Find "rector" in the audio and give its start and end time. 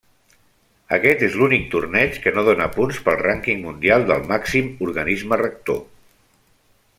5.47-5.83